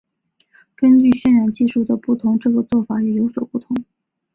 [0.75, 3.75] 根据渲染技术的不同这个做法也有所不同。